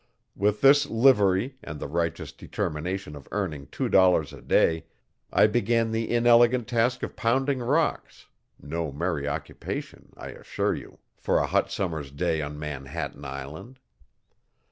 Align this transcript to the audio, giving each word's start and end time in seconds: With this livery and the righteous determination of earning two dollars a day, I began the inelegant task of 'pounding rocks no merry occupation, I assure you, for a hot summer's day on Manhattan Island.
With 0.35 0.61
this 0.61 0.87
livery 0.89 1.59
and 1.63 1.79
the 1.79 1.85
righteous 1.87 2.31
determination 2.31 3.15
of 3.15 3.27
earning 3.31 3.67
two 3.67 3.87
dollars 3.87 4.33
a 4.33 4.41
day, 4.41 4.87
I 5.31 5.45
began 5.45 5.91
the 5.91 6.09
inelegant 6.09 6.67
task 6.67 7.03
of 7.03 7.15
'pounding 7.15 7.59
rocks 7.59 8.25
no 8.59 8.91
merry 8.91 9.27
occupation, 9.27 10.11
I 10.17 10.29
assure 10.29 10.73
you, 10.73 10.97
for 11.17 11.37
a 11.37 11.45
hot 11.45 11.69
summer's 11.69 12.09
day 12.09 12.41
on 12.41 12.57
Manhattan 12.57 13.25
Island. 13.25 13.77